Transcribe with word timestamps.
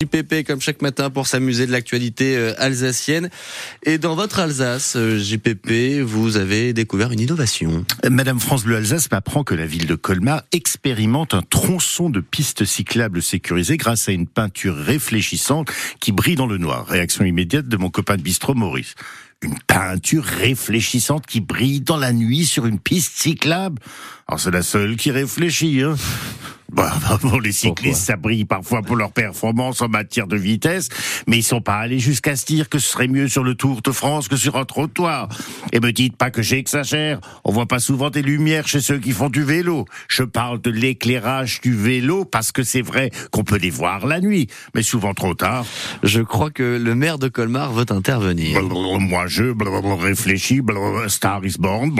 JPP 0.00 0.46
comme 0.46 0.60
chaque 0.60 0.80
matin 0.80 1.10
pour 1.10 1.26
s'amuser 1.26 1.66
de 1.66 1.72
l'actualité 1.72 2.36
euh, 2.36 2.54
alsacienne. 2.58 3.30
Et 3.82 3.98
dans 3.98 4.14
votre 4.14 4.38
Alsace, 4.38 4.94
euh, 4.94 5.18
JPP, 5.18 6.02
vous 6.04 6.36
avez 6.36 6.72
découvert 6.72 7.10
une 7.10 7.18
innovation. 7.18 7.84
Madame 8.08 8.38
France 8.38 8.62
Bleu 8.62 8.76
Alsace 8.76 9.10
m'apprend 9.10 9.42
que 9.42 9.56
la 9.56 9.66
ville 9.66 9.88
de 9.88 9.96
Colmar 9.96 10.44
expérimente 10.52 11.34
un 11.34 11.42
tronçon 11.42 12.10
de 12.10 12.20
piste 12.20 12.64
cyclable 12.64 13.20
sécurisé 13.20 13.76
grâce 13.76 14.08
à 14.08 14.12
une 14.12 14.28
peinture 14.28 14.76
réfléchissante 14.76 15.68
qui 15.98 16.12
brille 16.12 16.36
dans 16.36 16.46
le 16.46 16.58
noir. 16.58 16.86
Réaction 16.86 17.24
immédiate 17.24 17.66
de 17.66 17.76
mon 17.76 17.90
copain 17.90 18.16
de 18.16 18.22
bistrot 18.22 18.54
Maurice. 18.54 18.94
Une 19.42 19.58
peinture 19.66 20.22
réfléchissante 20.22 21.26
qui 21.26 21.40
brille 21.40 21.80
dans 21.80 21.96
la 21.96 22.12
nuit 22.12 22.44
sur 22.44 22.66
une 22.66 22.78
piste 22.78 23.14
cyclable. 23.16 23.82
Alors 24.28 24.38
c'est 24.38 24.52
la 24.52 24.62
seule 24.62 24.94
qui 24.94 25.10
réfléchit, 25.10 25.82
hein. 25.82 25.96
Bah, 26.72 26.92
pour 27.20 27.40
les 27.40 27.52
cyclistes, 27.52 28.02
ça 28.02 28.16
brille 28.16 28.44
parfois 28.44 28.82
pour 28.82 28.96
leur 28.96 29.12
performance 29.12 29.80
en 29.80 29.88
matière 29.88 30.26
de 30.26 30.36
vitesse, 30.36 30.88
mais 31.26 31.38
ils 31.38 31.42
sont 31.42 31.62
pas 31.62 31.76
allés 31.76 31.98
jusqu'à 31.98 32.36
se 32.36 32.44
dire 32.44 32.68
que 32.68 32.78
ce 32.78 32.90
serait 32.90 33.08
mieux 33.08 33.28
sur 33.28 33.42
le 33.42 33.54
Tour 33.54 33.80
de 33.80 33.90
France 33.90 34.28
que 34.28 34.36
sur 34.36 34.56
un 34.56 34.64
trottoir. 34.64 35.28
Et 35.72 35.80
me 35.80 35.92
dites 35.92 36.16
pas 36.16 36.30
que 36.30 36.42
j'exagère. 36.42 37.20
On 37.44 37.52
voit 37.52 37.66
pas 37.66 37.78
souvent 37.78 38.10
des 38.10 38.22
lumières 38.22 38.68
chez 38.68 38.80
ceux 38.80 38.98
qui 38.98 39.12
font 39.12 39.30
du 39.30 39.42
vélo. 39.42 39.86
Je 40.08 40.22
parle 40.22 40.60
de 40.60 40.70
l'éclairage 40.70 41.60
du 41.62 41.74
vélo 41.74 42.24
parce 42.24 42.52
que 42.52 42.62
c'est 42.62 42.82
vrai 42.82 43.10
qu'on 43.30 43.44
peut 43.44 43.58
les 43.58 43.70
voir 43.70 44.06
la 44.06 44.20
nuit, 44.20 44.48
mais 44.74 44.82
souvent 44.82 45.14
trop 45.14 45.34
tard. 45.34 45.64
Je 46.02 46.20
crois 46.20 46.50
que 46.50 46.76
le 46.76 46.94
maire 46.94 47.18
de 47.18 47.28
Colmar 47.28 47.72
veut 47.72 47.86
intervenir. 47.90 48.62
Moi, 48.62 49.26
je 49.26 49.54
réfléchis. 50.00 50.60
Star 51.08 51.44
is 51.44 51.56
born. 51.58 51.94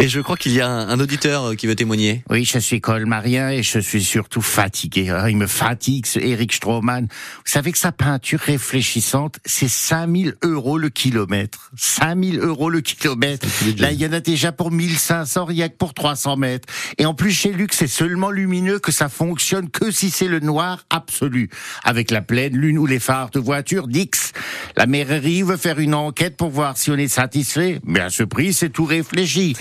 Et 0.00 0.08
je 0.08 0.20
crois 0.20 0.36
qu'il 0.36 0.52
y 0.52 0.60
a 0.60 0.68
un, 0.68 0.98
auditeur 0.98 1.44
euh, 1.44 1.54
qui 1.54 1.66
veut 1.68 1.76
témoigner. 1.76 2.24
Oui, 2.28 2.44
je 2.44 2.58
suis 2.58 2.80
colmarien 2.80 3.50
et 3.50 3.62
je 3.62 3.78
suis 3.78 4.02
surtout 4.02 4.42
fatigué. 4.42 5.08
Ah, 5.10 5.30
il 5.30 5.36
me 5.36 5.46
fatigue, 5.46 6.04
ce 6.04 6.18
Eric 6.18 6.52
Stroman. 6.52 7.06
Vous 7.06 7.42
savez 7.52 7.70
que 7.70 7.78
sa 7.78 7.92
peinture 7.92 8.40
réfléchissante, 8.40 9.38
c'est 9.44 9.68
5000 9.68 10.34
euros 10.42 10.78
le 10.78 10.88
kilomètre. 10.88 11.70
5000 11.76 12.40
euros 12.40 12.70
le 12.70 12.80
kilomètre. 12.80 13.46
Là, 13.78 13.92
il 13.92 14.00
y 14.00 14.06
en 14.06 14.12
a 14.12 14.20
déjà 14.20 14.50
pour 14.50 14.72
1500, 14.72 15.44
rien 15.44 15.68
que 15.68 15.76
pour 15.76 15.94
300 15.94 16.36
mètres. 16.36 16.68
Et 16.98 17.06
en 17.06 17.14
plus, 17.14 17.30
chez 17.30 17.52
Luc, 17.52 17.72
c'est 17.72 17.86
seulement 17.86 18.30
lumineux 18.30 18.80
que 18.80 18.90
ça 18.90 19.08
fonctionne 19.08 19.70
que 19.70 19.92
si 19.92 20.10
c'est 20.10 20.28
le 20.28 20.40
noir 20.40 20.84
absolu. 20.90 21.50
Avec 21.84 22.10
la 22.10 22.20
pleine 22.20 22.56
lune 22.56 22.78
ou 22.78 22.86
les 22.86 23.00
phares 23.00 23.30
de 23.30 23.38
voiture 23.38 23.86
d'X. 23.86 24.32
La 24.76 24.86
mairie 24.86 25.42
veut 25.42 25.56
faire 25.56 25.78
une 25.78 25.94
enquête 25.94 26.36
pour 26.36 26.50
voir 26.50 26.76
si 26.76 26.90
on 26.90 26.96
est 26.96 27.08
satisfait. 27.08 27.80
Mais 27.84 28.00
à 28.00 28.10
ce 28.10 28.24
prix, 28.24 28.52
c'est 28.52 28.70
tout 28.70 28.84
réfléchi. 28.84 29.56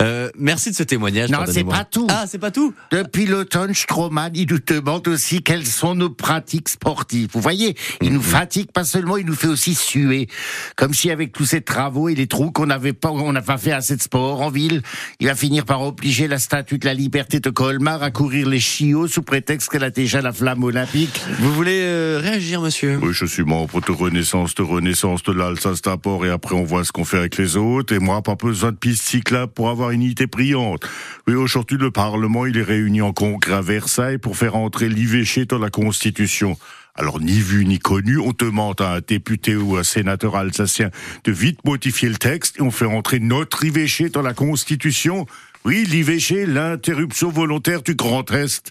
euh, 0.00 0.17
Euh, 0.28 0.32
merci 0.38 0.70
de 0.70 0.76
ce 0.76 0.82
témoignage. 0.82 1.30
Non, 1.30 1.40
c'est 1.46 1.64
pas 1.64 1.84
tout. 1.84 2.06
Ah, 2.10 2.24
c'est 2.26 2.38
pas 2.38 2.50
tout. 2.50 2.74
Depuis 2.90 3.26
l'automne, 3.26 3.74
Stroman, 3.74 4.30
il 4.34 4.48
nous 4.50 4.58
demande 4.64 5.06
aussi 5.08 5.42
quelles 5.42 5.66
sont 5.66 5.94
nos 5.94 6.10
pratiques 6.10 6.68
sportives. 6.68 7.28
Vous 7.32 7.40
voyez, 7.40 7.76
il 8.00 8.12
nous 8.12 8.20
mhm. 8.20 8.24
fatigue 8.24 8.72
pas 8.72 8.84
seulement, 8.84 9.16
il 9.16 9.26
nous 9.26 9.34
fait 9.34 9.48
aussi 9.48 9.74
suer. 9.74 10.28
Comme 10.76 10.94
si 10.94 11.10
avec 11.10 11.32
tous 11.32 11.46
ces 11.46 11.60
travaux 11.60 12.08
et 12.08 12.14
les 12.14 12.26
trous 12.26 12.50
qu'on 12.50 12.66
n'avait 12.66 12.92
pas, 12.92 13.10
on 13.10 13.32
n'a 13.32 13.42
pas 13.42 13.58
fait 13.58 13.72
assez 13.72 13.96
de 13.96 14.02
sport 14.02 14.40
en 14.40 14.50
ville, 14.50 14.82
il 15.20 15.26
va 15.26 15.34
finir 15.34 15.64
par 15.64 15.82
obliger 15.82 16.28
la 16.28 16.38
statue 16.38 16.78
de 16.78 16.86
la 16.86 16.94
liberté 16.94 17.40
de 17.40 17.50
Colmar 17.50 18.02
à 18.02 18.10
courir 18.10 18.48
les 18.48 18.60
chiots 18.60 19.08
sous 19.08 19.22
prétexte 19.22 19.70
qu'elle 19.70 19.84
a 19.84 19.90
déjà 19.90 20.20
la 20.20 20.32
flamme 20.32 20.64
olympique. 20.64 21.20
Vous 21.38 21.52
voulez 21.52 21.80
euh, 21.82 22.20
réagir, 22.22 22.60
monsieur? 22.60 22.98
Oui, 23.02 23.12
je 23.12 23.26
suis 23.26 23.44
membre 23.44 23.80
de 23.80 23.92
Renaissance, 23.92 24.54
de 24.54 24.62
Renaissance 24.62 25.22
de 25.22 25.32
l'Alsace 25.32 25.82
d'abord 25.82 26.24
et 26.26 26.30
après 26.30 26.54
on 26.54 26.64
voit 26.64 26.84
ce 26.84 26.92
qu'on 26.92 27.04
fait 27.04 27.18
avec 27.18 27.36
les 27.36 27.56
autres. 27.56 27.94
Et 27.94 27.98
moi, 27.98 28.22
pas 28.22 28.34
besoin 28.34 28.72
de 28.72 28.76
piste 28.76 29.04
cyclable 29.04 29.52
pour 29.52 29.68
avoir 29.68 29.90
une 29.90 30.02
unité 30.18 30.26
brillante. 30.26 30.88
Oui, 31.26 31.34
aujourd'hui, 31.34 31.78
le 31.78 31.90
Parlement, 31.90 32.46
il 32.46 32.56
est 32.56 32.62
réuni 32.62 33.00
en 33.00 33.12
congrès 33.12 33.54
à 33.54 33.60
Versailles 33.60 34.18
pour 34.18 34.36
faire 34.36 34.56
entrer 34.56 34.88
l'IVG 34.88 35.44
dans 35.46 35.58
la 35.58 35.70
Constitution. 35.70 36.56
Alors, 36.94 37.20
ni 37.20 37.38
vu 37.38 37.64
ni 37.64 37.78
connu, 37.78 38.18
on 38.18 38.32
demande 38.36 38.80
à 38.80 38.94
un 38.94 39.00
député 39.00 39.54
ou 39.54 39.76
un 39.76 39.84
sénateur 39.84 40.34
alsacien 40.34 40.90
de 41.22 41.30
vite 41.30 41.64
modifier 41.64 42.08
le 42.08 42.16
texte 42.16 42.56
et 42.58 42.62
on 42.62 42.72
fait 42.72 42.86
entrer 42.86 43.20
notre 43.20 43.64
IVG 43.64 44.08
dans 44.08 44.22
la 44.22 44.34
Constitution. 44.34 45.26
Oui, 45.68 45.84
l'IVG, 45.84 46.46
l'interruption 46.46 47.28
volontaire 47.30 47.82
du 47.82 47.94
Grand 47.94 48.30
Est. 48.30 48.70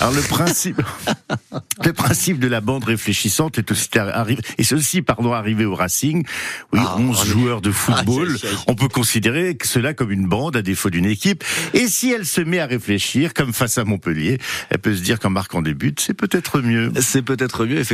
Alors 0.00 0.12
le 0.12 0.22
principe, 0.22 0.82
le 1.84 1.92
principe 1.92 2.40
de 2.40 2.48
la 2.48 2.60
bande 2.60 2.82
réfléchissante 2.82 3.58
est 3.58 3.70
aussi 3.70 3.96
arrivé, 3.96 4.42
et 4.58 4.64
ceci, 4.64 5.02
pardon, 5.02 5.32
arrivé 5.34 5.64
au 5.64 5.76
Racing. 5.76 6.26
Oui, 6.72 6.80
11 6.80 7.16
ah, 7.16 7.24
joueurs 7.24 7.60
de 7.60 7.70
football. 7.70 8.36
on 8.66 8.74
peut 8.74 8.88
considérer 8.88 9.56
cela 9.62 9.94
comme 9.94 10.10
une 10.10 10.26
bande 10.26 10.56
à 10.56 10.62
défaut 10.62 10.90
d'une 10.90 11.06
équipe. 11.06 11.44
Et 11.74 11.86
si 11.86 12.10
elle 12.10 12.26
se 12.26 12.40
met 12.40 12.58
à 12.58 12.66
réfléchir, 12.66 13.34
comme 13.34 13.52
face 13.52 13.78
à 13.78 13.84
Montpellier, 13.84 14.38
elle 14.70 14.80
peut 14.80 14.96
se 14.96 15.02
dire 15.02 15.20
qu'en 15.20 15.30
marquant 15.30 15.62
des 15.62 15.74
buts, 15.74 15.94
c'est 15.96 16.12
peut-être 16.12 16.60
mieux. 16.60 16.92
C'est 16.98 17.22
peut-être 17.22 17.66
mieux, 17.66 17.78
effectivement. 17.78 17.90